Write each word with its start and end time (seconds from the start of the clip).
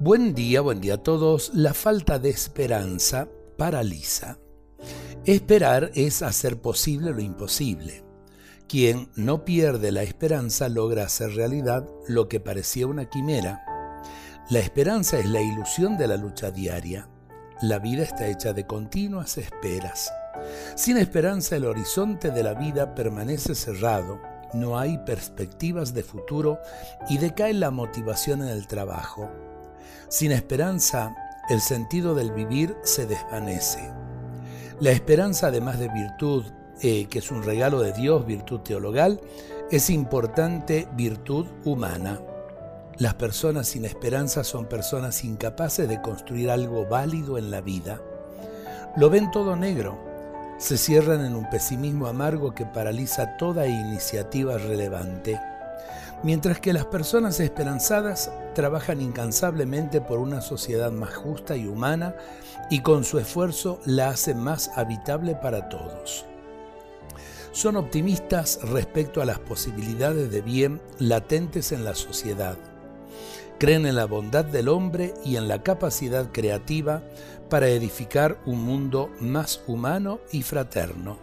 Buen 0.00 0.32
día, 0.32 0.60
buen 0.60 0.80
día 0.80 0.94
a 0.94 1.02
todos. 1.02 1.50
La 1.54 1.74
falta 1.74 2.20
de 2.20 2.30
esperanza 2.30 3.28
paraliza. 3.56 4.38
Esperar 5.24 5.90
es 5.92 6.22
hacer 6.22 6.60
posible 6.60 7.10
lo 7.10 7.20
imposible. 7.20 8.04
Quien 8.68 9.10
no 9.16 9.44
pierde 9.44 9.90
la 9.90 10.04
esperanza 10.04 10.68
logra 10.68 11.02
hacer 11.02 11.34
realidad 11.34 11.84
lo 12.06 12.28
que 12.28 12.38
parecía 12.38 12.86
una 12.86 13.10
quimera. 13.10 13.64
La 14.50 14.60
esperanza 14.60 15.18
es 15.18 15.26
la 15.26 15.40
ilusión 15.40 15.98
de 15.98 16.06
la 16.06 16.16
lucha 16.16 16.52
diaria. 16.52 17.08
La 17.60 17.80
vida 17.80 18.04
está 18.04 18.28
hecha 18.28 18.52
de 18.52 18.68
continuas 18.68 19.36
esperas. 19.36 20.12
Sin 20.76 20.96
esperanza 20.96 21.56
el 21.56 21.64
horizonte 21.64 22.30
de 22.30 22.44
la 22.44 22.54
vida 22.54 22.94
permanece 22.94 23.56
cerrado, 23.56 24.20
no 24.54 24.78
hay 24.78 24.98
perspectivas 24.98 25.92
de 25.92 26.04
futuro 26.04 26.60
y 27.08 27.18
decae 27.18 27.52
la 27.52 27.72
motivación 27.72 28.42
en 28.42 28.50
el 28.50 28.68
trabajo. 28.68 29.28
Sin 30.08 30.32
esperanza, 30.32 31.14
el 31.48 31.60
sentido 31.60 32.14
del 32.14 32.32
vivir 32.32 32.76
se 32.82 33.06
desvanece. 33.06 33.90
La 34.80 34.90
esperanza, 34.90 35.48
además 35.48 35.78
de 35.78 35.88
virtud, 35.88 36.44
eh, 36.80 37.06
que 37.06 37.18
es 37.18 37.30
un 37.30 37.42
regalo 37.42 37.80
de 37.80 37.92
Dios, 37.92 38.24
virtud 38.26 38.60
teologal, 38.60 39.20
es 39.70 39.90
importante 39.90 40.88
virtud 40.92 41.46
humana. 41.64 42.20
Las 42.96 43.14
personas 43.14 43.68
sin 43.68 43.84
esperanza 43.84 44.44
son 44.44 44.66
personas 44.66 45.24
incapaces 45.24 45.88
de 45.88 46.00
construir 46.00 46.50
algo 46.50 46.86
válido 46.86 47.38
en 47.38 47.50
la 47.50 47.60
vida. 47.60 48.00
Lo 48.96 49.10
ven 49.10 49.30
todo 49.30 49.56
negro, 49.56 49.98
se 50.58 50.76
cierran 50.76 51.24
en 51.24 51.36
un 51.36 51.48
pesimismo 51.50 52.06
amargo 52.06 52.54
que 52.54 52.66
paraliza 52.66 53.36
toda 53.36 53.66
iniciativa 53.66 54.58
relevante 54.58 55.38
mientras 56.22 56.60
que 56.60 56.72
las 56.72 56.86
personas 56.86 57.40
esperanzadas 57.40 58.30
trabajan 58.54 59.00
incansablemente 59.00 60.00
por 60.00 60.18
una 60.18 60.40
sociedad 60.40 60.90
más 60.90 61.14
justa 61.14 61.56
y 61.56 61.66
humana 61.66 62.14
y 62.70 62.82
con 62.82 63.04
su 63.04 63.18
esfuerzo 63.18 63.80
la 63.84 64.08
hacen 64.08 64.38
más 64.38 64.70
habitable 64.76 65.34
para 65.36 65.68
todos. 65.68 66.24
Son 67.52 67.76
optimistas 67.76 68.60
respecto 68.62 69.22
a 69.22 69.24
las 69.24 69.38
posibilidades 69.38 70.30
de 70.30 70.42
bien 70.42 70.80
latentes 70.98 71.72
en 71.72 71.84
la 71.84 71.94
sociedad. 71.94 72.56
Creen 73.58 73.86
en 73.86 73.96
la 73.96 74.04
bondad 74.04 74.44
del 74.44 74.68
hombre 74.68 75.14
y 75.24 75.36
en 75.36 75.48
la 75.48 75.62
capacidad 75.62 76.30
creativa 76.30 77.02
para 77.48 77.68
edificar 77.68 78.38
un 78.44 78.62
mundo 78.62 79.10
más 79.20 79.62
humano 79.66 80.20
y 80.30 80.42
fraterno. 80.42 81.16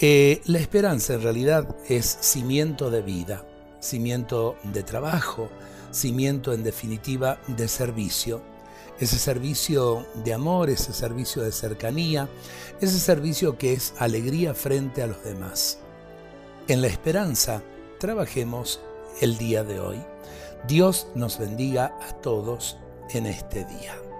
Eh, 0.00 0.42
la 0.46 0.58
esperanza 0.58 1.14
en 1.14 1.22
realidad 1.22 1.76
es 1.88 2.04
cimiento 2.04 2.90
de 2.90 3.00
vida 3.00 3.44
cimiento 3.84 4.56
de 4.64 4.82
trabajo, 4.82 5.48
cimiento 5.90 6.52
en 6.52 6.64
definitiva 6.64 7.38
de 7.46 7.68
servicio. 7.68 8.42
Ese 8.98 9.18
servicio 9.18 10.06
de 10.24 10.32
amor, 10.32 10.70
ese 10.70 10.92
servicio 10.92 11.42
de 11.42 11.52
cercanía, 11.52 12.28
ese 12.80 12.98
servicio 12.98 13.58
que 13.58 13.72
es 13.72 13.92
alegría 13.98 14.54
frente 14.54 15.02
a 15.02 15.06
los 15.06 15.22
demás. 15.24 15.78
En 16.68 16.80
la 16.80 16.88
esperanza, 16.88 17.62
trabajemos 17.98 18.80
el 19.20 19.36
día 19.36 19.64
de 19.64 19.80
hoy. 19.80 20.02
Dios 20.66 21.08
nos 21.14 21.38
bendiga 21.38 21.96
a 22.08 22.14
todos 22.20 22.78
en 23.10 23.26
este 23.26 23.64
día. 23.64 24.13